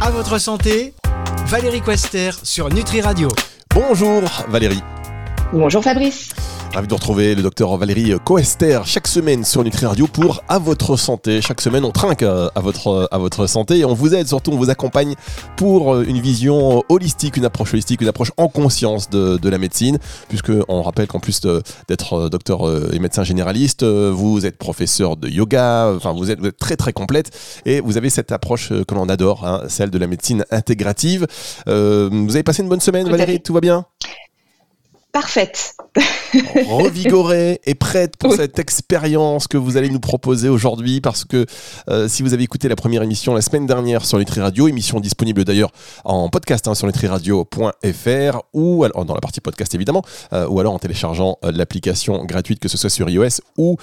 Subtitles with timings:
[0.00, 0.94] À votre santé,
[1.46, 3.28] Valérie Quester sur Nutri Radio.
[3.74, 4.82] Bonjour Valérie.
[5.52, 6.33] Bonjour Fabrice.
[6.74, 10.96] Ravi de retrouver le docteur Valérie Coester chaque semaine sur Nutri Radio pour À votre
[10.96, 11.40] santé.
[11.40, 14.50] Chaque semaine, on trinque euh, à votre, à votre santé et on vous aide, surtout
[14.50, 15.14] on vous accompagne
[15.56, 19.58] pour euh, une vision holistique, une approche holistique, une approche en conscience de, de la
[19.58, 19.98] médecine.
[20.28, 21.40] Puisque on rappelle qu'en plus
[21.86, 26.74] d'être euh, docteur et médecin généraliste, vous êtes professeur de yoga, enfin vous êtes, très
[26.74, 27.30] très complète
[27.66, 31.28] et vous avez cette approche que l'on adore, hein, celle de la médecine intégrative.
[31.66, 31.72] vous
[32.34, 33.40] avez passé une bonne semaine, Valérie?
[33.40, 33.86] Tout va bien?
[35.14, 35.76] Parfaite.
[36.66, 41.46] revigorée et prête pour cette expérience que vous allez nous proposer aujourd'hui parce que
[41.88, 44.98] euh, si vous avez écouté la première émission la semaine dernière sur Nutri Radio, émission
[44.98, 45.70] disponible d'ailleurs
[46.04, 50.74] en podcast hein, sur nutriradio.fr ou alors, dans la partie podcast évidemment, euh, ou alors
[50.74, 53.76] en téléchargeant euh, l'application gratuite que ce soit sur iOS ou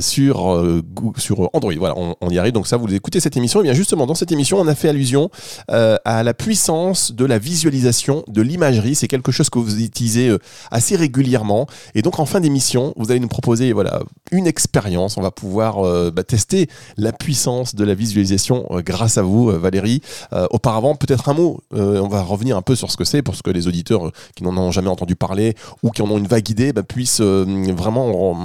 [0.00, 0.82] sur,
[1.18, 1.74] sur Android.
[1.76, 2.52] Voilà, on, y arrive.
[2.52, 3.60] Donc ça, vous écoutez cette émission.
[3.60, 5.30] Et bien justement, dans cette émission, on a fait allusion
[5.68, 8.94] à la puissance de la visualisation de l'imagerie.
[8.94, 10.34] C'est quelque chose que vous utilisez
[10.70, 15.16] assez régulièrement et donc en fin d'émission, vous allez nous proposer voilà une expérience.
[15.16, 19.50] On va pouvoir euh, bah, tester la puissance de la visualisation euh, grâce à vous,
[19.50, 20.02] euh, Valérie.
[20.50, 21.62] auparavant, peut-être un mot.
[21.72, 24.56] on va revenir un peu sur ce que c'est pour que les auditeurs qui n'en
[24.56, 28.36] ont jamais entendu parler ou qui en ont une vague idée bah, puissent vraiment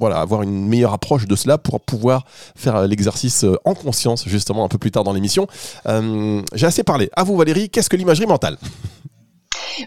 [0.00, 4.68] voilà avoir une meilleure approche de cela pour pouvoir faire l'exercice en conscience justement un
[4.68, 5.46] peu plus tard dans l'émission.
[6.54, 7.10] J'ai assez parlé.
[7.14, 7.70] À vous, Valérie.
[7.70, 8.58] Qu'est-ce que l'imagerie mentale?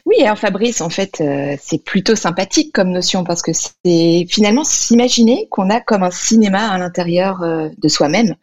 [0.05, 4.63] Oui, alors Fabrice, en fait, euh, c'est plutôt sympathique comme notion parce que c'est finalement
[4.63, 8.35] s'imaginer qu'on a comme un cinéma à l'intérieur euh, de soi-même.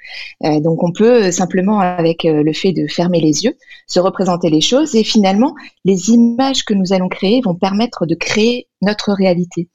[0.45, 4.61] Euh, donc on peut simplement, avec le fait de fermer les yeux, se représenter les
[4.61, 9.69] choses et finalement, les images que nous allons créer vont permettre de créer notre réalité.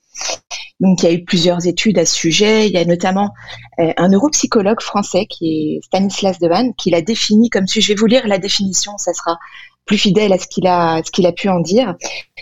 [0.81, 2.67] Donc, il y a eu plusieurs études à ce sujet.
[2.67, 3.29] Il y a notamment
[3.77, 8.07] un neuropsychologue français qui est Stanislas Dehaene qui l'a défini comme si je vais vous
[8.07, 9.37] lire la définition, ça sera
[9.91, 11.95] plus fidèle à ce qu'il a, ce a pu en dire.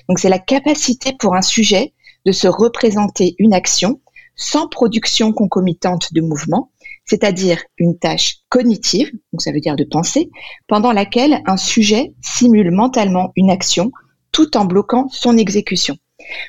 [0.07, 1.93] Donc c'est la capacité pour un sujet
[2.27, 4.01] de se représenter une action
[4.35, 6.69] sans production concomitante de mouvement,
[7.05, 10.29] c'est-à-dire une tâche cognitive, donc ça veut dire de penser,
[10.67, 13.91] pendant laquelle un sujet simule mentalement une action
[14.31, 15.97] tout en bloquant son exécution.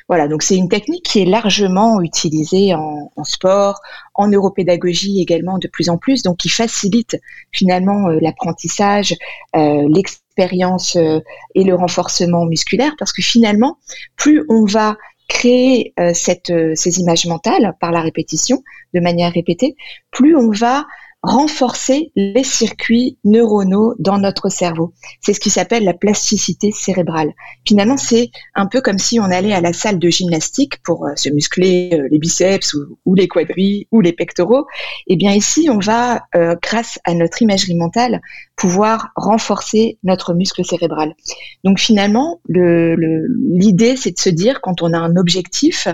[0.07, 3.79] Voilà, donc c'est une technique qui est largement utilisée en, sport,
[4.13, 7.17] en neuropédagogie également de plus en plus, donc qui facilite
[7.51, 9.15] finalement euh, l'apprentissage,
[9.55, 11.19] euh, expérience euh,
[11.55, 13.77] et le renforcement musculaire, parce que finalement,
[14.15, 14.97] plus on va
[15.27, 19.75] créer euh, cette, euh, ces images mentales par la répétition, de manière répétée,
[20.11, 20.85] plus on va
[21.23, 24.91] renforcer les circuits neuronaux dans notre cerveau.
[25.21, 27.31] C'est ce qui s'appelle la plasticité cérébrale.
[27.65, 31.29] Finalement, c'est un peu comme si on allait à la salle de gymnastique pour se
[31.29, 32.75] muscler les biceps
[33.05, 34.65] ou, les quadris ou les pectoraux.
[35.05, 36.23] Et eh bien ici, on va,
[36.59, 38.19] grâce à notre imagerie mentale,
[38.61, 41.15] pouvoir renforcer notre muscle cérébral.
[41.63, 45.87] Donc finalement, l'idée, c'est de se dire, quand on a un objectif,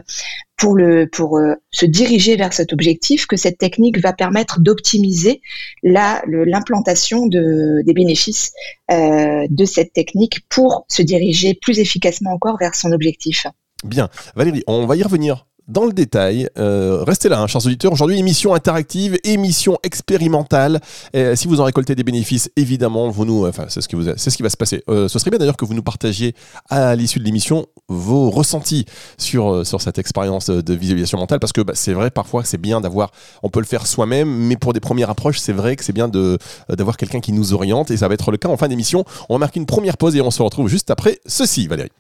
[0.58, 5.42] pour, euh, se diriger vers cet objectif que cette technique va permettre d'optimiser
[5.82, 8.52] l'implantation de, des bénéfices
[8.92, 13.48] euh, de cette technique pour se diriger plus efficacement encore vers son objectif.
[13.86, 14.10] Bien.
[14.36, 16.50] Valérie, on va y revenir dans le détail.
[16.58, 17.92] Euh, restez là, hein, chers auditeurs.
[17.92, 20.80] Aujourd'hui, émission interactive, émission expérimentale.
[21.14, 24.30] Et si vous en récoltez des bénéfices, évidemment, vous nous, enfin, c'est ce qui ce
[24.30, 24.84] qui va se passer.
[24.90, 26.36] Euh, ce serait bien d'ailleurs que vous nous partagiez
[26.70, 28.86] à l'issue de l'émission vos ressentis
[29.18, 32.58] sur euh, sur cette expérience de visualisation mentale, parce que bah, c'est vrai parfois c'est
[32.58, 33.12] bien d'avoir,
[33.44, 36.08] on peut le faire soi-même, mais pour des premières approches, c'est vrai que c'est bien
[36.08, 39.04] d'avoir quelqu'un qui nous oriente, et ça va être le cas en fin d'émission.
[39.30, 41.92] On va marquer une première pause et on se retrouve juste après ceci, Valérie.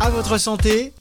[0.00, 0.92] À votre santé.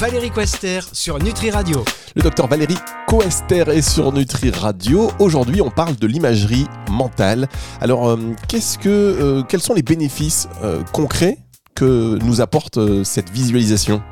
[0.00, 1.84] Valérie Quester sur Nutri Radio.
[2.16, 5.10] Le docteur Valérie Coester est sur Nutri Radio.
[5.18, 7.50] Aujourd'hui, on parle de l'imagerie mentale.
[7.82, 8.16] Alors, euh,
[8.48, 11.36] qu'est-ce que, euh, quels sont les bénéfices euh, concrets
[11.74, 14.02] que nous apporte cette visualisation?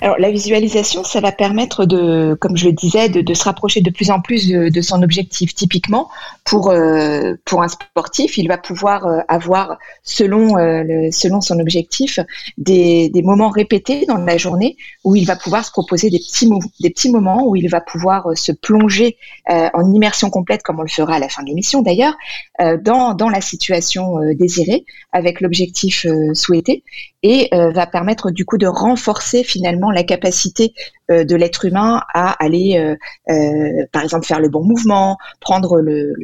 [0.00, 3.90] Alors la visualisation, ça va permettre de, comme je le disais, de, se rapprocher de
[3.90, 5.54] plus en plus de, son objectif.
[5.54, 6.08] Typiquement,
[6.44, 12.20] pour euh, pour un sportif, il va pouvoir euh, avoir selon euh, selon son objectif
[12.58, 17.46] des, moments répétés dans la journée où il va pouvoir se proposer des petits moments
[17.46, 19.16] où il va pouvoir se plonger
[19.48, 22.14] en immersion complète, comme on le fera à la fin de l'émission d'ailleurs,
[22.58, 26.84] dans la situation désirée avec l'objectif souhaité
[27.26, 30.72] et va permettre du coup de renforcer finalement la capacité
[31.08, 32.96] euh, de l'être humain à aller, euh,
[33.32, 36.14] euh, par exemple, faire le bon mouvement, prendre le,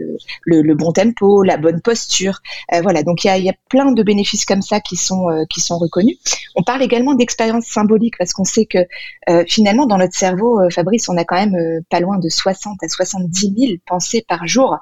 [0.44, 2.40] le, bon tempo, la bonne posture.
[2.82, 5.60] voilà, donc il y a, y a, plein de bénéfices comme ça qui sont, qui
[5.60, 6.18] sont reconnus.
[6.56, 8.78] On parle également d'expérience symbolique parce qu'on sait que
[9.46, 11.56] finalement, dans notre cerveau, Fabrice, on a quand même
[11.88, 14.78] pas loin de 60 à 70 000 pensées par jour.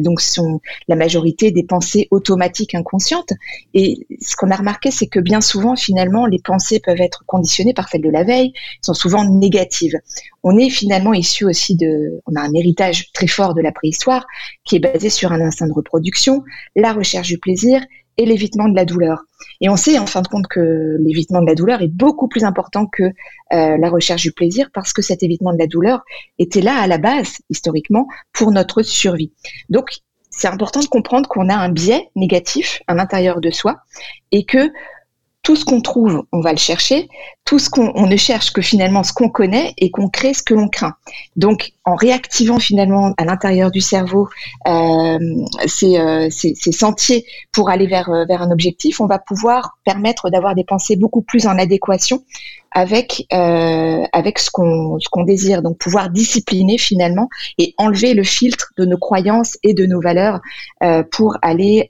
[0.00, 3.32] Donc sont la majorité des pensées automatiques inconscientes.
[3.74, 7.74] Et ce qu'on a remarqué, c'est que bien souvent, finalement, les pensées peuvent être conditionnées
[7.74, 8.52] par celles de la veille,
[8.82, 9.98] sont souvent négatives.
[10.42, 14.26] On est finalement issu aussi de, on a un héritage très fort de la préhistoire
[14.64, 16.42] qui est basé sur un instinct de reproduction,
[16.76, 17.82] la recherche du plaisir
[18.24, 19.24] l'évitement de la douleur.
[19.60, 22.44] Et on sait en fin de compte que l'évitement de la douleur est beaucoup plus
[22.44, 23.12] important que euh,
[23.50, 26.02] la recherche du plaisir parce que cet évitement de la douleur
[26.38, 29.32] était là à la base, historiquement, pour notre survie.
[29.68, 29.98] Donc,
[30.30, 33.80] c'est important de comprendre qu'on a un biais négatif à l'intérieur de soi
[34.32, 34.70] et que
[35.42, 37.08] tout ce qu'on trouve, on va le chercher.
[37.50, 40.42] Tout ce qu'on on ne cherche que finalement ce qu'on connaît et qu'on crée ce
[40.44, 40.94] que l'on craint.
[41.34, 44.28] Donc, en réactivant finalement à l'intérieur du cerveau
[44.68, 45.18] euh,
[45.66, 50.30] ces, euh, ces, sentiers pour aller vers, euh, vers un objectif, on va pouvoir permettre
[50.30, 52.22] d'avoir des pensées beaucoup plus en adéquation
[52.72, 59.58] avec ce qu'on désire donc pouvoir discipliner finalement et enlever le filtre de nos croyances
[59.64, 60.38] et de nos valeurs
[61.10, 61.88] pour aller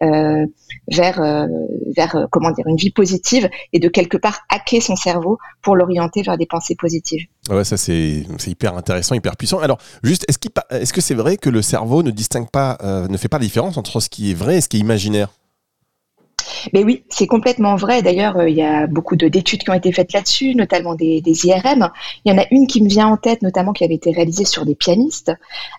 [0.88, 1.46] vers
[1.94, 2.28] vers
[2.64, 6.76] une vie positive et de quelque part hacker son cerveau pour l'orienter vers des pensées
[6.76, 7.26] positives.
[7.48, 9.58] Ouais, ça c'est hyper intéressant, hyper puissant.
[9.58, 13.08] Alors juste est-ce qu'il est-ce que c'est vrai que le cerveau ne distingue pas euh,
[13.08, 15.28] ne fait pas la différence entre ce qui est vrai et ce qui est imaginaire?
[16.72, 18.02] Mais oui, c'est complètement vrai.
[18.02, 21.90] D'ailleurs, euh, il y a beaucoup d'études qui ont été faites là-dessus, notamment des, IRM.
[22.24, 24.44] Il y en a une qui me vient en tête, notamment qui avait été réalisée
[24.44, 25.32] sur des pianistes,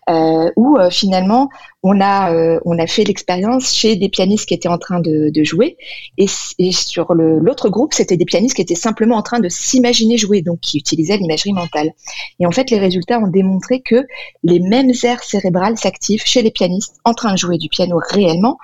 [0.10, 1.50] euh, où euh, finalement
[1.83, 2.31] on a
[2.63, 5.78] on a fait l'expérience chez des pianistes qui étaient en train de, jouer,
[6.19, 10.44] et sur l'autre groupe, c'était des pianistes qui étaient simplement en train de s'imaginer jouer,
[10.44, 11.92] donc qui utilisaient l'imagerie mentale.
[12.39, 14.06] Et en fait, les résultats ont démontré que
[14.44, 18.57] les mêmes aires cérébrales s'activent chez les pianistes en train de jouer du piano réellement,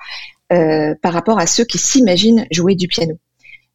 [0.52, 3.18] euh, par rapport à ceux qui s'imaginent jouer du piano.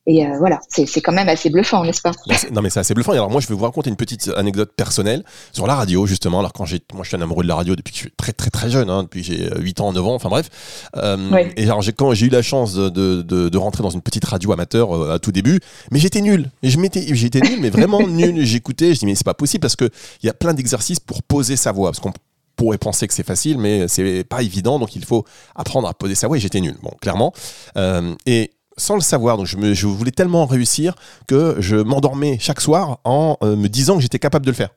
[0.05, 2.11] Et euh, voilà, c'est quand même assez bluffant, n'est-ce pas?
[2.51, 3.13] Non, mais c'est assez bluffant.
[3.13, 5.23] alors moi, je vais vous raconter une petite anecdote personnelle
[5.53, 6.39] sur la radio, justement.
[6.39, 8.11] Alors quand j'ai, moi, je suis un amoureux de la radio depuis que je suis
[8.11, 10.49] très très très jeune, hein, depuis j'ai 8 ans, 9 ans, enfin bref.
[10.97, 14.25] Euh, Et alors quand j'ai eu la chance de, de, de, rentrer dans une petite
[14.25, 16.49] radio amateur euh, à tout début, mais j'étais nul.
[16.63, 18.45] Et je m'étais, j'étais nul, mais vraiment nul.
[18.45, 19.89] J'écoutais, je dis mais c'est pas possible parce que
[20.21, 22.11] il y a plein d'exercices pour poser sa voix, parce qu'on
[22.55, 24.79] pourrait penser que c'est facile, mais c'est pas évident.
[24.79, 26.37] Donc il faut apprendre à poser sa voix.
[26.37, 27.33] Et j'étais nul, bon, clairement.
[27.77, 30.95] Euh, et sans le savoir, donc je, me, je, voulais tellement réussir
[31.27, 34.69] que je m'endormais chaque soir en euh, me disant que j'étais capable de le faire.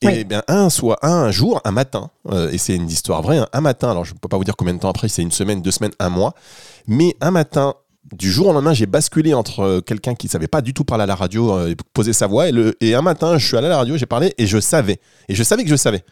[0.00, 3.48] et bien un soit un, jour, un matin, euh, et c'est une histoire vraie, hein,
[3.52, 3.90] un matin.
[3.90, 5.70] Alors je ne peux pas vous dire combien de temps après, c'est une semaine, deux
[5.70, 6.34] semaines, un mois,
[6.86, 7.74] mais un matin.
[8.16, 11.06] Du jour au lendemain, j'ai basculé entre quelqu'un qui savait pas du tout parler à
[11.06, 13.70] la radio, et poser sa voix, et, le, et un matin, je suis allé à
[13.70, 15.00] la radio, j'ai parlé, et je savais.
[15.28, 16.04] Et je savais que je savais.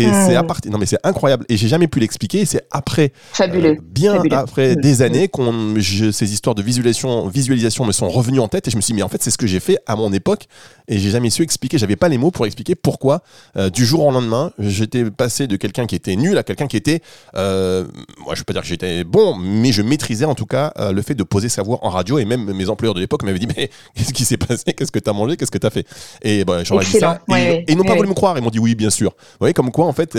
[0.00, 0.70] Et c'est à partir.
[0.70, 1.44] Non, mais c'est incroyable.
[1.48, 2.44] Et j'ai jamais pu l'expliquer.
[2.44, 3.12] C'est après.
[3.32, 3.70] Fabuleux.
[3.70, 8.48] Euh, bien après des années qu'on ces histoires de visualisation, visualisation me sont revenues en
[8.48, 8.68] tête.
[8.68, 10.12] Et je me suis dit, mais en fait, c'est ce que j'ai fait à mon
[10.12, 10.46] époque.
[10.88, 11.78] Et j'ai jamais su expliquer.
[11.78, 13.22] J'avais pas les mots pour expliquer pourquoi,
[13.56, 16.76] euh, du jour au lendemain, j'étais passé de quelqu'un qui était nul à quelqu'un qui
[16.76, 17.00] était.
[17.36, 17.84] Euh,
[18.24, 21.02] moi, je vais pas dire que j'étais bon, mais je maîtrisais en tout cas le
[21.02, 22.18] fait de poser sa voix en radio.
[22.18, 24.72] Et même mes employeurs de l'époque m'avaient dit, mais qu'est-ce qui s'est passé?
[24.72, 25.36] Qu'est-ce que tu as mangé?
[25.36, 25.86] Qu'est-ce que tu as fait?
[26.22, 27.20] Et ben, j'aurais dit ça.
[27.36, 28.36] et, ils n'ont pas voulu me croire.
[28.38, 29.10] Ils m'ont dit, oui, bien sûr.
[29.10, 30.12] Vous voyez, comme quoi, en fait,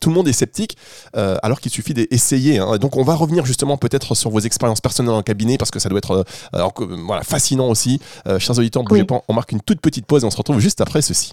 [0.00, 0.76] tout le monde est sceptique,
[1.16, 2.58] euh, alors qu'il suffit d'essayer.
[2.58, 2.76] Hein.
[2.78, 5.88] Donc, on va revenir justement peut-être sur vos expériences personnelles en cabinet, parce que ça
[5.88, 6.68] doit être euh,
[7.06, 8.00] voilà, fascinant aussi.
[8.26, 10.58] Euh, chers auditeurs, bougez pas, on marque une toute petite pause et on se retrouve
[10.58, 11.32] juste après ceci.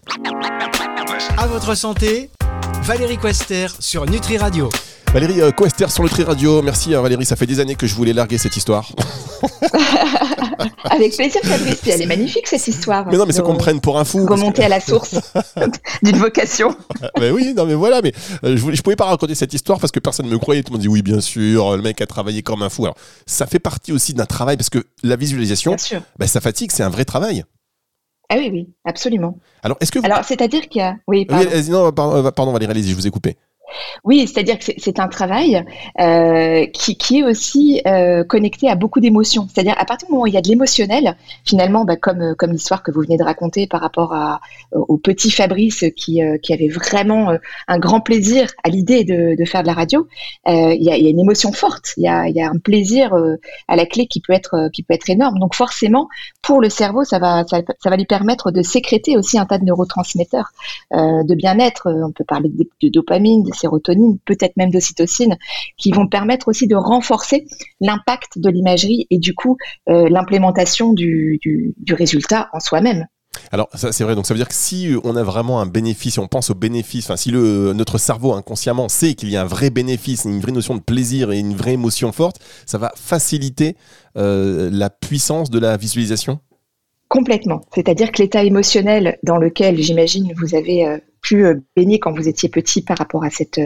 [1.38, 2.30] À votre santé,
[2.84, 4.70] Valérie Quester sur Nutri Radio.
[5.14, 6.62] Valérie euh, Quester sur Nutri Radio.
[6.62, 8.92] Merci hein, Valérie, ça fait des années que je voulais larguer cette histoire.
[10.90, 13.08] Avec plaisir Fabrice, elle est magnifique cette histoire.
[13.08, 14.26] Mais non, mais c'est qu'on me prenne pour un fou.
[14.26, 15.16] Remonter à la source
[16.04, 16.76] d'une vocation.
[17.20, 18.12] mais oui, non mais voilà, mais
[18.44, 20.62] euh, je, je pouvais pas raconter cette histoire parce que personne ne me croyait.
[20.62, 22.84] Tout le monde dit oui, bien sûr, le mec a travaillé comme un fou.
[22.84, 25.78] Alors, ça fait partie aussi d'un travail parce que la visualisation,
[26.20, 27.46] bah, ça fatigue, c'est un vrai travail.
[28.30, 29.38] Ah oui, oui, absolument.
[29.62, 30.98] Alors, est-ce que Alors, c'est-à-dire qu'il y a.
[31.08, 31.50] Oui, pardon.
[31.70, 33.38] non, pardon, pardon Valérie, allez-y, je vous ai coupé.
[34.04, 35.64] Oui, c'est-à-dire que c'est un travail
[36.00, 39.48] euh, qui, est aussi euh, connecté à beaucoup d'émotions.
[39.54, 41.16] C'est-à-dire à partir du moment où il y a de l'émotionnel,
[41.46, 44.14] finalement, bah, comme, comme l'histoire que vous venez de raconter par rapport
[44.72, 47.38] au petit Fabrice qui, euh, avait vraiment euh,
[47.68, 50.08] un grand plaisir à l'idée de, faire de la radio,
[50.48, 53.14] euh, il y, a, une émotion forte, il y a, un plaisir
[53.68, 55.40] à la clé qui peut, être, qui peut être énorme.
[55.40, 56.08] Donc forcément,
[56.42, 59.66] pour le cerveau, ça va, ça, va lui permettre de sécréter aussi un tas de
[59.66, 60.52] neurotransmetteurs
[60.92, 61.88] de bien-être.
[61.88, 65.38] On peut parler de, de dopamine, de sérotonine, peut-être même d'ocytocine,
[65.78, 67.46] qui vont permettre aussi de renforcer
[67.80, 69.58] l'impact de l'imagerie et du coup
[69.90, 71.40] euh, l'implémentation du,
[71.90, 73.06] résultat en soi-même.
[73.52, 76.14] Alors ça c'est vrai, donc ça veut dire que si on a vraiment un bénéfice,
[76.14, 79.42] si on pense au bénéfice, enfin si le, notre cerveau inconsciemment sait qu'il y a
[79.42, 82.92] un vrai bénéfice, une vraie notion de plaisir et une vraie émotion forte, ça va
[82.96, 83.76] faciliter
[84.18, 86.40] euh, la puissance de la visualisation?
[87.14, 87.62] Complètement.
[87.74, 91.44] C'est-à-dire que l'état émotionnel dans lequel, j'imagine, vous avez euh, pu
[91.76, 93.60] baigner quand vous étiez petit par rapport à cette,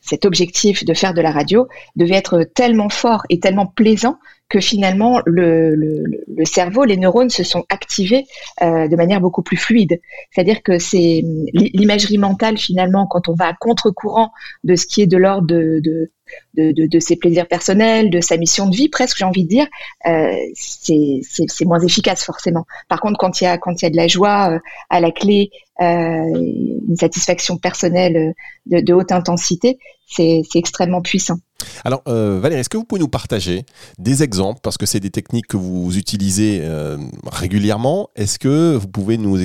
[0.00, 4.18] cet objectif de faire de la radio devait être tellement fort et tellement plaisant
[4.48, 8.26] que finalement le, le, le, cerveau, les neurones se sont activés
[8.62, 10.00] euh, de manière beaucoup plus fluide.
[10.30, 14.32] C'est-à-dire que c'est l'imagerie mentale finalement quand on va à contre-courant
[14.64, 16.10] de ce qui est de l'ordre de, de,
[16.54, 19.66] de, de, ses plaisirs personnels, de sa mission de vie presque, j'ai envie de dire,
[20.06, 22.64] euh, c'est moins efficace forcément.
[22.88, 25.00] Par contre, quand il y a quand il y a de la joie euh, à
[25.00, 25.50] la clé,
[25.80, 28.34] euh, une satisfaction personnelle
[28.66, 31.36] de, de haute intensité, c'est extrêmement puissant.
[31.84, 33.64] Alors, euh, Valérie, est-ce que vous pouvez nous partager
[33.98, 36.96] des exemples, parce que c'est des techniques que vous utilisez euh,
[37.30, 38.10] régulièrement.
[38.16, 39.38] Est-ce que vous pouvez nous,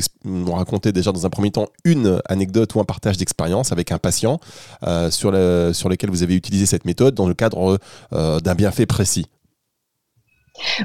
[0.53, 4.39] raconter déjà dans un premier temps une anecdote ou un partage d'expérience avec un patient
[4.83, 7.79] euh, sur, lequel vous avez utilisé cette méthode dans le cadre
[8.11, 9.27] d'un bienfait précis?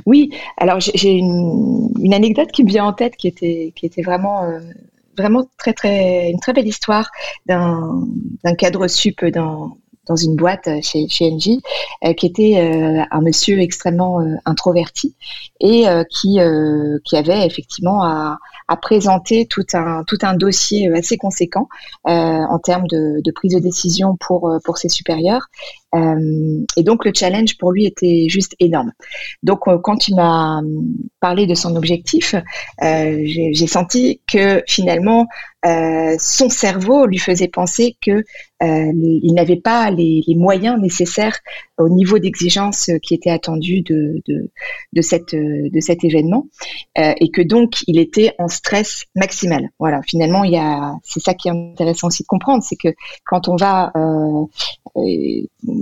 [0.07, 4.43] Oui, alors j'ai une, anecdote qui me vient en tête qui était, vraiment
[5.59, 7.11] très très une très belle histoire
[7.47, 9.77] d'un cadre sup dans
[10.09, 11.61] dans une boîte chez, chez Engie,
[12.05, 15.15] euh, qui était euh, un monsieur extrêmement euh, introverti
[15.61, 16.39] et qui,
[17.05, 18.39] qui avait effectivement à,
[18.69, 21.69] à, présenter tout un, tout un dossier assez conséquent
[22.05, 25.49] en termes de, de, prise de décision pour, pour ses supérieurs.
[25.95, 28.93] Et donc le challenge pour lui était juste énorme.
[29.43, 30.61] Donc quand il m'a
[31.21, 32.35] parlé de son objectif,
[32.81, 35.27] j'ai senti que finalement
[35.67, 38.13] euh, son cerveau lui faisait penser que
[38.63, 38.93] euh,
[39.23, 41.37] il n'avait pas les, moyens nécessaires
[41.79, 44.51] au niveau d'exigence qui était attendu de, de,
[44.93, 46.47] de, de cet événement
[46.99, 49.69] euh, et que donc il était en stress maximal.
[49.81, 52.95] Voilà, finalement, il y a, c'est ça qui est intéressant aussi de comprendre, c'est que
[53.25, 53.93] quand on va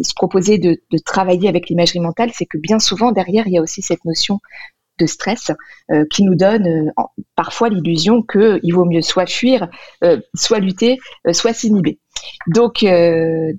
[0.03, 3.63] se proposer de, travailler avec l'imagerie mentale, c'est que bien souvent derrière il y a
[3.63, 4.41] aussi cette notion
[4.99, 5.51] de stress
[5.91, 7.03] euh, qui nous donne euh,
[7.35, 9.69] parfois l'illusion qu'il vaut mieux soit fuir,
[10.05, 10.99] euh, soit lutter,
[11.33, 11.99] soit s'inhiber.
[12.47, 12.85] Donc,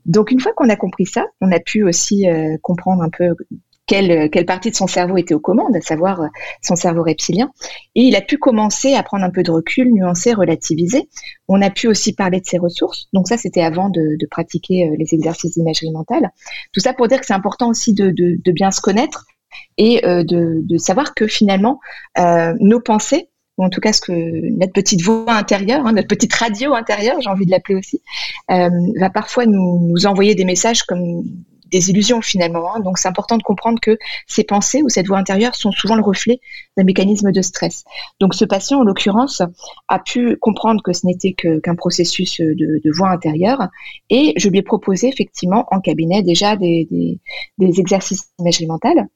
[0.06, 2.26] donc une fois qu'on a compris ça, on a pu aussi
[2.64, 3.36] comprendre un peu
[3.88, 6.22] quelle, quelle, partie de son cerveau était aux commandes, à savoir
[6.62, 7.52] son cerveau reptilien.
[7.96, 11.10] Et il a pu commencer à prendre un peu de recul, nuancer, relativiser.
[11.48, 13.08] On a pu aussi parler de ses ressources.
[13.14, 16.30] Donc ça, c'était avant de, de, pratiquer les exercices d'imagerie mentale.
[16.74, 19.26] Tout ça pour dire que c'est important aussi de, de, de, bien se connaître
[19.78, 21.80] et euh, de, de, savoir que finalement,
[22.18, 24.12] euh, nos pensées, ou en tout cas ce que
[24.58, 28.02] notre petite voix intérieure, hein, notre petite radio intérieure, j'ai envie de l'appeler aussi,
[28.52, 31.24] euh, va parfois nous, nous, envoyer des messages comme
[31.72, 32.74] des illusions finalement.
[32.74, 32.80] Hein.
[32.80, 33.98] Donc c'est important de comprendre que
[34.28, 36.40] ces pensées ou cette voix intérieure sont souvent le reflet
[36.78, 37.84] d'un mécanisme de stress.
[38.20, 39.42] Donc ce patient, en l'occurrence,
[39.88, 43.68] a pu comprendre que ce n'était qu'un processus de, voix intérieure
[44.10, 47.20] et je lui ai proposé effectivement en cabinet déjà des,
[47.60, 49.08] exercices d'imagerie mentale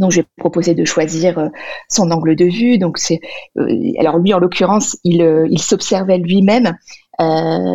[0.00, 1.48] donc, j'ai proposé de choisir euh,
[1.90, 2.78] son angle de vue.
[2.78, 3.20] Donc, c'est
[3.58, 6.76] euh, alors lui, en l'occurrence, il, euh, il s'observait lui-même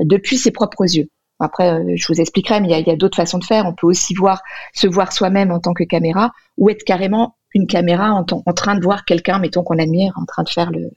[0.05, 1.07] depuis ses propres yeux.
[1.39, 3.65] Après, je vous expliquerai, mais il y a, a d'autres façons de faire.
[3.65, 4.41] On peut aussi voir
[4.73, 8.75] se voir soi-même en tant que caméra, ou être carrément une caméra en, en train
[8.75, 10.91] de voir quelqu'un, mettons qu'on admire, en train de faire le,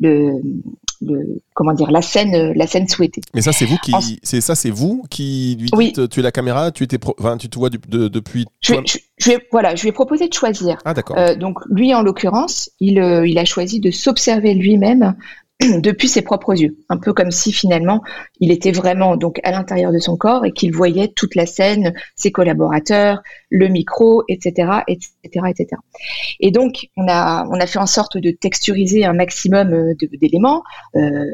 [0.00, 0.40] le,
[1.54, 3.20] comment dire la scène la scène souhaitée.
[3.34, 6.30] Mais ça c'est vous qui c'est ça c'est vous qui lui dites tu es la
[6.30, 8.74] caméra tu étais enfin, tu te vois depuis je,
[9.18, 10.78] je, voilà je lui ai proposé de choisir.
[10.84, 11.18] Ah d'accord.
[11.18, 15.16] Euh, donc lui en l'occurrence il euh, il a choisi de s'observer lui-même
[15.80, 18.02] depuis ses propres yeux, un peu comme si finalement
[18.40, 21.94] il était vraiment donc à l'intérieur de son corps et qu'il voyait toute la scène,
[22.16, 25.10] ses collaborateurs, le micro, etc., etc.,
[25.48, 25.66] etc.
[26.40, 30.62] Et donc on a fait en sorte de texturiser un maximum euh, d'éléments.
[30.96, 31.24] Euh,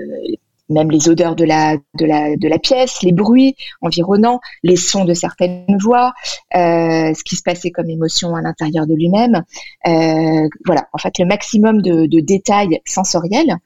[0.71, 5.05] même les odeurs de la, de la, de la pièce, les bruits environnants, les sons
[5.05, 6.12] de certaines voix,
[6.55, 9.43] euh, ce qui se passait comme émotion à l'intérieur de lui-même.
[9.87, 13.57] Euh, voilà, en fait, le maximum de, de, détails sensoriels.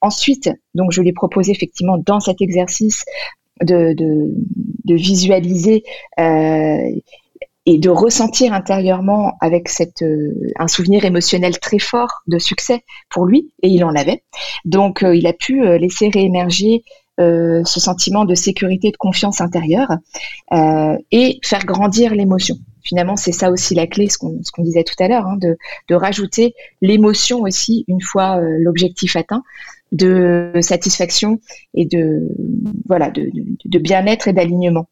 [0.00, 3.04] Ensuite, donc, je lui proposé effectivement dans cet exercice
[3.62, 4.34] de, de,
[4.84, 5.82] de visualiser
[6.18, 6.78] euh,
[7.72, 13.26] et de ressentir intérieurement avec cette, euh, un souvenir émotionnel très fort de succès pour
[13.26, 14.24] lui, et il en avait.
[14.64, 16.82] Donc euh, il a pu euh, laisser réémerger
[17.18, 19.90] ce sentiment de sécurité, de confiance intérieure,
[21.10, 22.56] et faire grandir l'émotion.
[22.82, 25.58] Finalement, c'est ça aussi la clé, ce qu'on disait tout à l'heure, hein, de,
[25.90, 29.42] de, rajouter l'émotion aussi une fois l'objectif atteint,
[29.92, 31.40] de satisfaction
[31.74, 32.26] et de
[32.86, 33.30] voilà de,
[33.66, 34.86] de bien-être et d'alignement.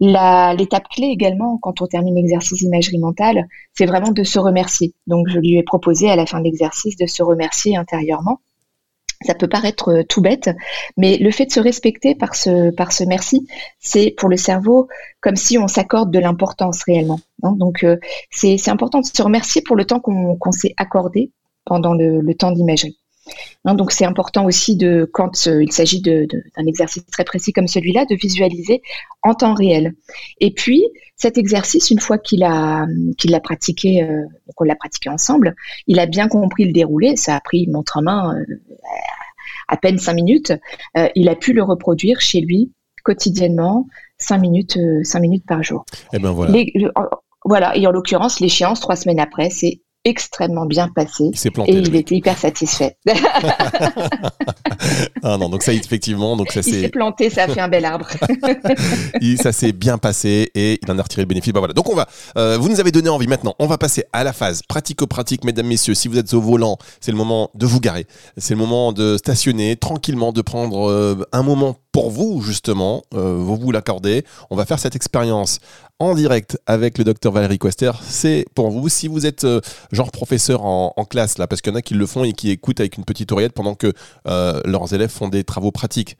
[0.00, 4.94] L'étape clé également, quand on termine l'exercice d'imagerie mentale, c'est vraiment de se remercier.
[5.06, 8.40] Donc, je lui ai proposé à la fin de l'exercice de se remercier intérieurement.
[9.24, 10.50] Ça peut paraître euh, tout bête,
[10.96, 13.46] mais le fait de se respecter par ce, merci,
[13.78, 14.88] c'est pour le cerveau
[15.20, 17.20] comme si on s'accorde de l'importance réellement.
[17.44, 17.52] Hein.
[17.56, 17.98] Donc, euh,
[18.30, 21.30] c'est important de se remercier pour le temps qu'on s'est accordé
[21.64, 22.98] pendant le temps d'imagerie.
[23.64, 27.68] Hein, donc c'est important aussi de, quand euh, il s'agit d'un exercice très précis comme
[27.68, 28.82] celui-là, de visualiser
[29.22, 29.94] en temps réel.
[30.40, 30.84] Et puis
[31.16, 32.86] cet exercice, une fois qu'il a
[33.18, 34.22] qu'il l'a pratiqué, euh,
[34.56, 35.54] qu'on l'a pratiqué ensemble,
[35.86, 37.16] il a bien compris le déroulé.
[37.16, 38.44] Ça a pris montre en main euh,
[39.68, 40.52] à peine cinq minutes.
[41.14, 42.72] il a pu le reproduire chez lui
[43.04, 43.86] quotidiennement,
[44.18, 45.84] cinq minutes, cinq minutes par jour.
[46.12, 46.52] Et eh ben voilà.
[47.44, 47.76] voilà.
[47.76, 51.30] Et en l'occurrence, l'échéance trois semaines après, c'est extrêmement bien passé.
[51.32, 52.96] Il et il était hyper satisfait.
[55.22, 57.84] ah non, donc ça effectivement, donc ça il s'est planté, ça a fait un bel
[57.84, 58.08] arbre.
[59.42, 61.52] ça s'est bien passé et il en a retiré le bénéfice.
[61.52, 61.74] Bah voilà.
[61.74, 63.54] Donc on va, euh, vous nous avez donné envie maintenant.
[63.58, 65.94] On va passer à la phase pratico-pratique, mesdames, messieurs.
[65.94, 68.06] Si vous êtes au volant, c'est le moment de vous garer.
[68.36, 73.36] C'est le moment de stationner tranquillement, de prendre euh, un moment pour vous justement, euh,
[73.36, 74.24] vous vous l'accordez.
[74.50, 75.60] On va faire cette expérience
[75.98, 77.92] en direct avec le docteur Valérie Quester.
[78.02, 79.60] C'est pour vous, si vous êtes euh,
[79.92, 82.50] genre professeur en, classe, là, parce qu'il y en a qui le font et qui
[82.50, 83.92] écoutent avec une petite oreillette pendant que
[84.26, 86.16] euh, leurs élèves font des travaux pratiques.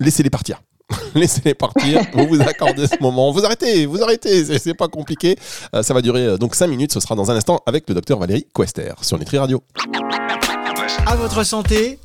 [0.00, 0.62] Laissez-les partir.
[1.14, 5.36] Laissez-les partir, vous vous accordez ce moment, vous arrêtez, vous arrêtez, c'est pas compliqué.
[5.82, 8.46] Ça va durer donc 5 minutes, ce sera dans un instant avec le docteur Valérie
[8.54, 9.64] Quester sur Nutri Radio.
[11.06, 11.98] À votre santé,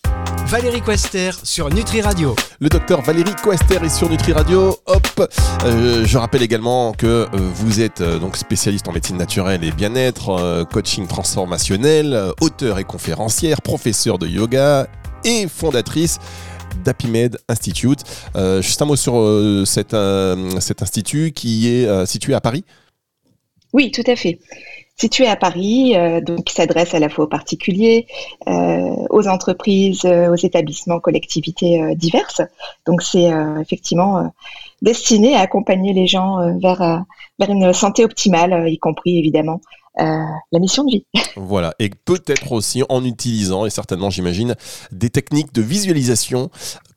[0.51, 2.35] Valérie Quester sur Nutri Radio.
[2.59, 4.75] Le docteur Valérie Quester est sur Nutri Radio.
[4.85, 5.31] Hop.
[5.63, 9.71] Euh, je rappelle également que euh, vous êtes euh, donc spécialiste en médecine naturelle et
[9.71, 14.87] bien-être, coaching transformationnel, auteur et conférencière, professeur de yoga
[15.23, 16.19] et fondatrice
[16.83, 18.01] d'Apimed Institute.
[18.59, 19.13] juste un mot sur
[19.65, 19.95] cet,
[20.59, 22.65] cet institut qui est situé à Paris?
[23.71, 24.37] Oui, tout à fait
[25.01, 28.05] situé à Paris, euh, donc qui s'adresse à la fois aux particuliers,
[28.47, 32.41] euh, aux entreprises, euh, aux établissements, collectivités diverses.
[32.85, 34.31] Donc c'est effectivement
[34.81, 37.03] destiné à accompagner les gens vers,
[37.39, 39.61] vers une santé optimale, y compris évidemment
[39.97, 41.05] la mission de vie.
[41.35, 44.55] Voilà, et peut-être aussi en utilisant, et certainement j'imagine,
[44.91, 46.49] des techniques de visualisation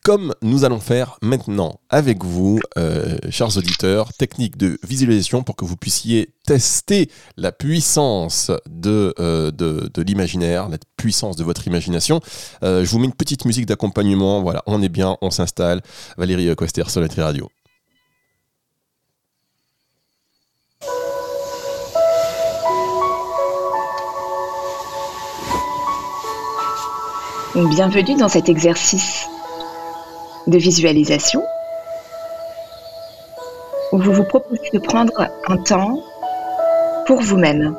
[0.04, 5.64] comme nous allons faire maintenant avec vous, euh, chers auditeurs, technique de visualisation pour que
[5.64, 12.20] vous puissiez tester la puissance de, euh, de, l'imaginaire, la puissance de votre imagination.
[12.62, 14.42] Euh, je vous mets une petite musique d'accompagnement.
[14.42, 15.80] Voilà, on est bien, on s'installe.
[16.18, 16.54] Valérie
[16.86, 17.48] sur la Radio.
[27.54, 29.28] Bienvenue dans cet exercice
[30.48, 31.40] de visualisation
[33.92, 35.12] où vous vous proposez de prendre
[35.46, 36.00] un temps
[37.06, 37.76] pour vous-même.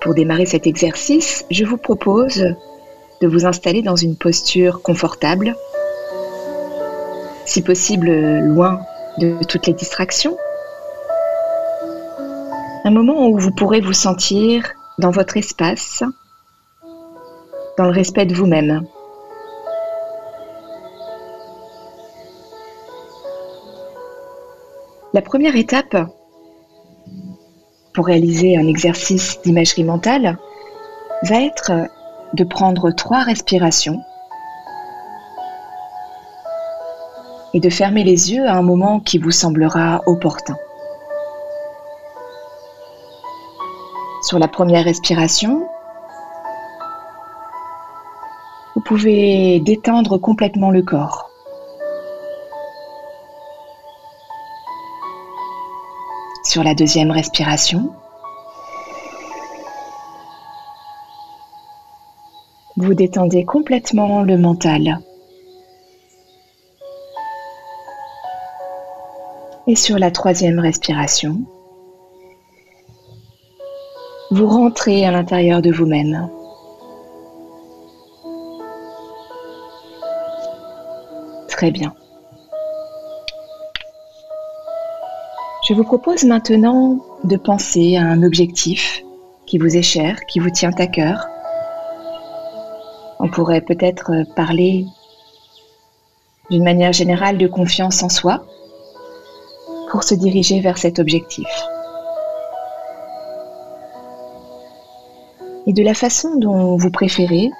[0.00, 2.46] Pour démarrer cet exercice, je vous propose
[3.20, 5.54] de vous installer dans une posture confortable,
[7.44, 8.80] si possible loin
[9.18, 10.38] de toutes les distractions.
[12.86, 14.64] Un moment où vous pourrez vous sentir
[14.96, 16.02] dans votre espace,
[17.76, 18.86] dans le respect de vous-même.
[25.12, 25.96] La première étape
[27.94, 30.36] pour réaliser un exercice d'imagerie mentale
[31.22, 31.72] va être
[32.34, 33.98] de prendre trois respirations
[37.54, 40.56] et de fermer les yeux à un moment qui vous semblera opportun.
[44.22, 45.66] Sur la première respiration,
[48.86, 51.30] pouvez détendre complètement le corps.
[56.56, 57.92] sur la deuxième respiration.
[62.76, 65.00] Vous détendez complètement le mental.
[69.66, 71.40] Et sur la troisième respiration,
[74.30, 76.30] vous rentrez à l'intérieur de vous-même.
[81.56, 81.94] Très bien.
[85.66, 89.02] Je vous propose maintenant de penser à un objectif
[89.46, 91.26] qui vous est cher, qui vous tient à cœur.
[93.20, 94.84] On pourrait peut-être parler
[96.50, 98.44] d'une manière générale de confiance en soi
[99.90, 101.48] pour se diriger vers cet objectif.
[105.66, 107.50] Et de la façon dont vous préférez,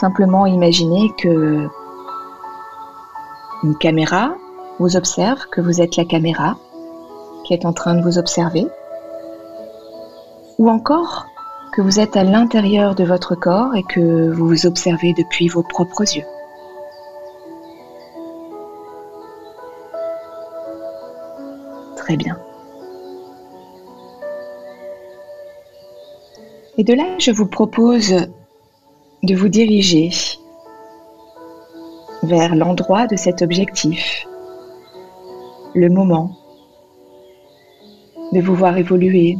[0.00, 1.68] simplement imaginez que
[3.66, 4.36] une caméra
[4.78, 6.56] vous observe, que vous êtes la caméra,
[7.44, 8.64] qui est en train de vous observer,
[10.58, 11.26] ou encore
[11.72, 15.64] que vous êtes à l'intérieur de votre corps et que vous vous observez depuis vos
[15.64, 16.24] propres yeux.
[21.96, 22.38] Très bien.
[26.78, 28.14] Et de là, je vous propose
[29.24, 30.10] de vous diriger
[32.22, 34.26] vers l'endroit de cet objectif,
[35.74, 36.36] le moment,
[38.32, 39.36] de vous voir évoluer,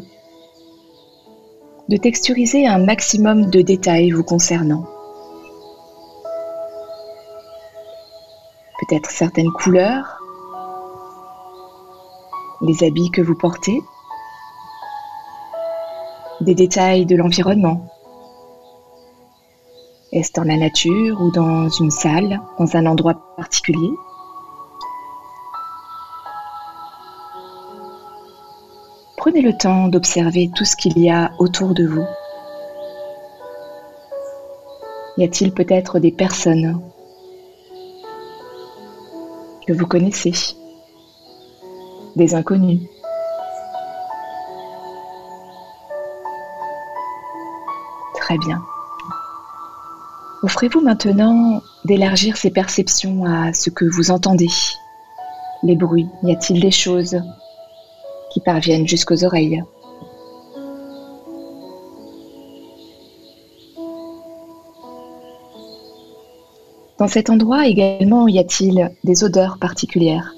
[1.88, 4.84] de texturiser un maximum de détails vous concernant.
[8.80, 10.20] Peut-être certaines couleurs,
[12.62, 13.80] les habits que vous portez,
[16.40, 17.86] des détails de l'environnement.
[20.12, 23.90] Est-ce dans la nature ou dans une salle, dans un endroit particulier?
[29.16, 32.06] Prenez le temps d'observer tout ce qu'il y a autour de vous.
[35.18, 36.80] Y a-t-il peut-être des personnes
[39.66, 40.32] que vous connaissez,
[42.14, 42.82] des inconnus?
[48.14, 48.62] Très bien.
[50.42, 54.50] Offrez-vous maintenant d'élargir ces perceptions à ce que vous entendez.
[55.62, 57.20] Les bruits, y a-t-il des choses
[58.30, 59.64] qui parviennent jusqu'aux oreilles?
[66.98, 70.35] Dans cet endroit également, y a-t-il des odeurs particulières?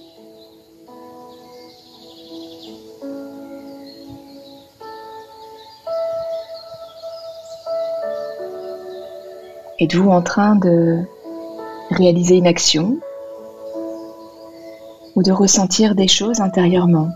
[9.80, 11.04] Êtes-vous en train de
[11.92, 12.98] réaliser une action
[15.14, 17.10] ou de ressentir des choses intérieurement,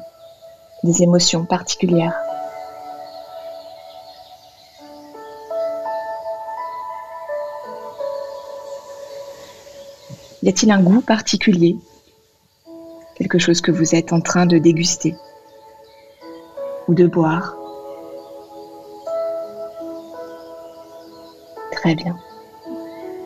[0.85, 2.17] des émotions particulières?
[10.45, 11.77] Y a-t-il un goût particulier?
[13.17, 15.17] Quelque chose que vous êtes en train de déguster
[16.87, 17.57] ou de boire?
[21.73, 22.17] Très bien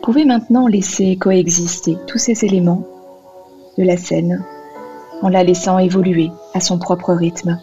[0.07, 2.81] pouvez maintenant laisser coexister tous ces éléments
[3.77, 4.41] de la scène
[5.21, 7.59] en la laissant évoluer à son propre rythme.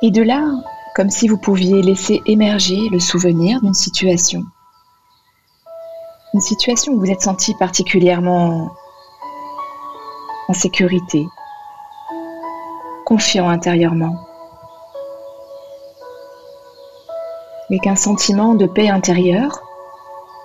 [0.00, 0.42] Et de là,
[0.94, 4.42] comme si vous pouviez laisser émerger le souvenir d'une situation.
[6.32, 8.70] Une situation où vous êtes senti particulièrement
[10.48, 11.26] en sécurité,
[13.04, 14.25] confiant intérieurement.
[17.68, 19.60] Avec un sentiment de paix intérieure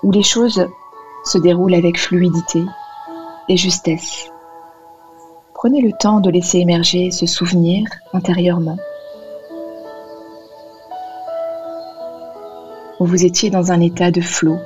[0.04, 0.68] où les choses
[1.24, 2.64] se déroulent avec fluidité
[3.48, 4.32] et justesse.
[5.54, 8.78] Prenez le temps de laisser émerger ce souvenir intérieurement.
[13.00, 14.58] Où vous étiez dans un état de flot.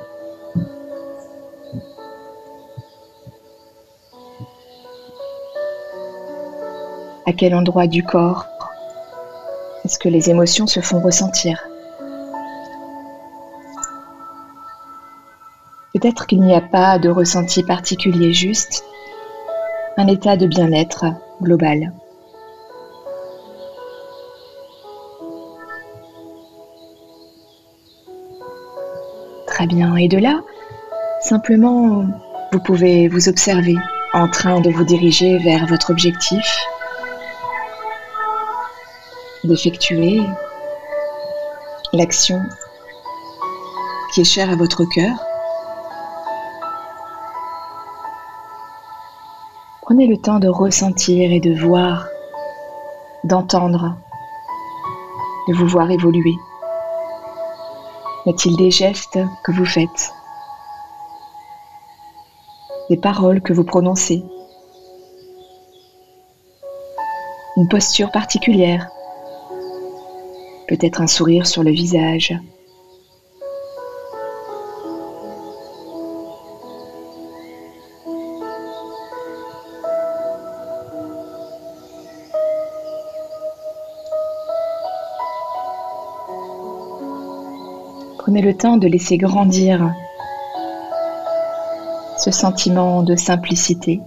[7.26, 8.46] À quel endroit du corps
[9.86, 11.68] est-ce que les émotions se font ressentir?
[15.98, 18.84] Peut-être qu'il n'y a pas de ressenti particulier, juste
[19.96, 21.06] un état de bien-être
[21.40, 21.94] global.
[29.46, 29.96] Très bien.
[29.96, 30.42] Et de là,
[31.22, 32.04] simplement,
[32.52, 33.76] vous pouvez vous observer
[34.12, 36.66] en train de vous diriger vers votre objectif,
[39.44, 40.20] d'effectuer
[41.94, 42.42] l'action
[44.12, 45.25] qui est chère à votre cœur.
[49.96, 52.06] Prenez le temps de ressentir et de voir,
[53.24, 53.96] d'entendre,
[55.48, 56.34] de vous voir évoluer.
[58.26, 60.12] Y a-t-il des gestes que vous faites?
[62.90, 64.22] Des paroles que vous prononcez?
[67.56, 68.90] Une posture particulière?
[70.68, 72.38] Peut-être un sourire sur le visage?
[88.26, 89.94] Prenez le temps de laisser grandir
[92.18, 94.00] ce sentiment de simplicité,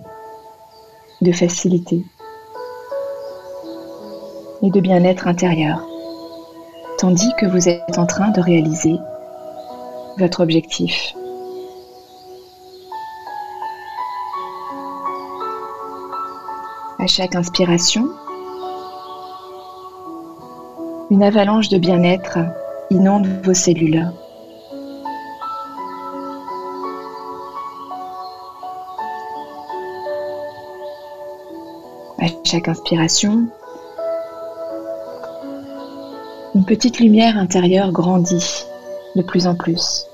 [1.22, 2.04] de facilité
[4.62, 5.88] et de bien-être intérieur,
[6.98, 8.98] tandis que vous êtes en train de réaliser
[10.18, 11.14] votre objectif.
[17.00, 18.10] À chaque inspiration,
[21.10, 22.38] une avalanche de bien-être
[22.92, 24.12] inonde vos cellules.
[32.20, 33.48] À chaque inspiration,
[36.56, 38.66] une petite lumière intérieure grandit
[39.16, 40.09] de plus en plus.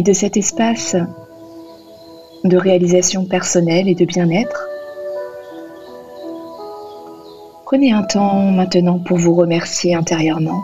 [0.00, 0.96] Et de cet espace
[2.44, 4.66] de réalisation personnelle et de bien-être,
[7.66, 10.62] prenez un temps maintenant pour vous remercier intérieurement.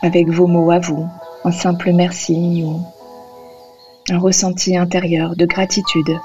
[0.00, 1.06] avec vos mots à vous,
[1.44, 2.80] un simple merci ou
[4.08, 6.18] un ressenti intérieur de gratitude.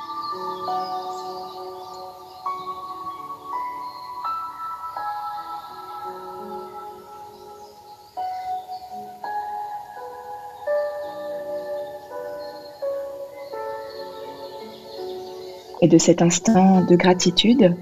[15.81, 17.75] Et de cet instant de gratitude,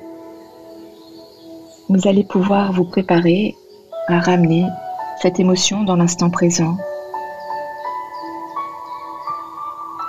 [1.89, 3.55] vous allez pouvoir vous préparer
[4.07, 4.65] à ramener
[5.21, 6.75] cette émotion dans l'instant présent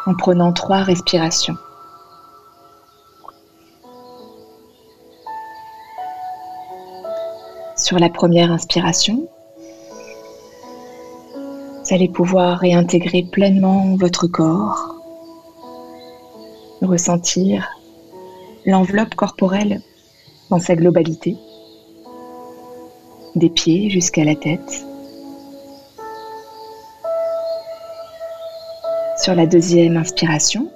[0.06, 1.56] en prenant trois respirations.
[7.76, 9.28] Sur la première inspiration,
[11.34, 14.94] vous allez pouvoir réintégrer pleinement votre corps,
[16.80, 17.73] ressentir
[18.66, 19.80] l'enveloppe corporelle
[20.50, 21.36] dans sa globalité,
[23.34, 24.86] des pieds jusqu'à la tête.
[29.18, 30.68] Sur la deuxième inspiration,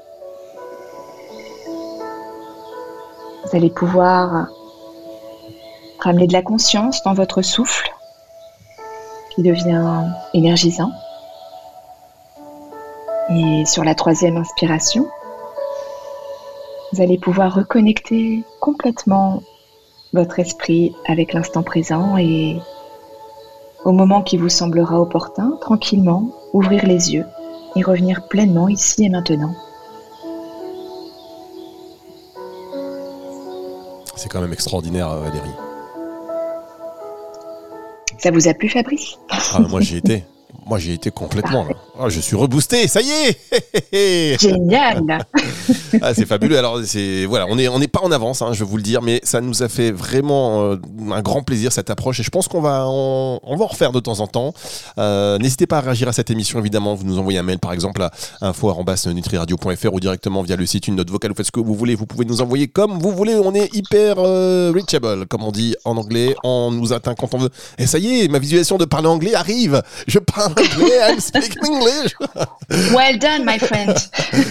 [3.45, 4.49] vous allez pouvoir
[6.01, 7.91] ramener de la conscience dans votre souffle
[9.35, 10.91] qui devient énergisant.
[13.31, 15.09] Et sur la troisième inspiration,
[16.93, 19.43] vous allez pouvoir reconnecter complètement
[20.13, 22.57] votre esprit avec l'instant présent et
[23.85, 27.27] au moment qui vous semblera opportun, tranquillement, ouvrir les yeux
[27.77, 29.55] et revenir pleinement ici et maintenant.
[34.17, 35.49] C'est quand même extraordinaire, euh, Valérie.
[38.19, 39.17] Ça vous a plu, Fabrice?
[39.31, 40.25] Ah, Moi, j'y étais.
[40.67, 41.67] Moi, j'y étais complètement.
[41.99, 45.03] Oh, je suis reboosté, ça y est Génial
[46.03, 46.59] ah, C'est fabuleux.
[46.59, 48.83] Alors, c'est voilà, on n'est on est pas en avance, hein, je vais vous le
[48.83, 50.77] dire, mais ça nous a fait vraiment euh,
[51.13, 54.01] un grand plaisir cette approche et je pense qu'on va, on, va en refaire de
[54.01, 54.53] temps en temps.
[54.99, 56.95] Euh, n'hésitez pas à réagir à cette émission, évidemment.
[56.95, 60.97] Vous nous envoyez un mail, par exemple, à info.nutriradio.fr ou directement via le site, une
[60.97, 61.31] note vocale.
[61.31, 61.95] Vous faites ce que vous voulez.
[61.95, 63.35] Vous pouvez nous envoyer comme vous voulez.
[63.37, 66.35] On est hyper euh, reachable, comme on dit en anglais.
[66.45, 67.51] On nous atteint quand on veut.
[67.79, 69.83] Et ça y est, ma visualisation de parler anglais arrive.
[70.07, 70.99] Je parle anglais.
[71.09, 72.15] I'm speaking English.
[72.93, 73.95] well done, my friend.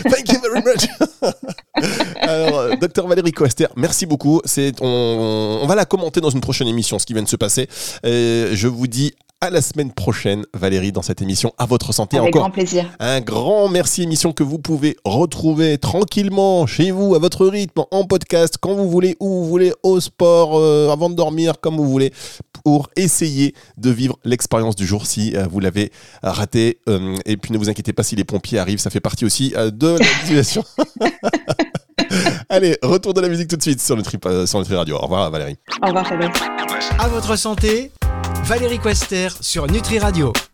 [0.10, 0.88] Thank you very much.
[2.22, 4.42] Alors, euh, docteur Valérie Coester, merci beaucoup.
[4.82, 7.68] On, va la commenter dans une prochaine émission, ce qui vient de se passer.
[8.04, 11.54] Je vous dis à la semaine prochaine, Valérie, dans cette émission.
[11.60, 12.42] À votre santé Avec encore.
[12.44, 12.86] grand plaisir.
[13.00, 18.04] Un grand merci, émission que vous pouvez retrouver tranquillement chez vous, à votre rythme, en
[18.06, 21.88] podcast, quand vous voulez, où vous voulez, au sport, euh, avant de dormir, comme vous
[21.88, 22.12] voulez,
[22.64, 25.92] pour essayer de vivre l'expérience du jour si euh, vous l'avez
[26.24, 26.80] raté.
[26.90, 29.52] Euh, et puis ne vous inquiétez pas si les pompiers arrivent, ça fait partie aussi
[29.52, 30.64] de la situation.
[32.50, 34.96] Allez, retour de la musique tout de suite sur le Tri, sur le Radio.
[34.96, 35.58] Au revoir Valérie.
[35.84, 36.32] Au revoir Fabrice.
[36.98, 37.92] À votre santé
[38.48, 40.32] Valérie Quester sur Nutri Radio.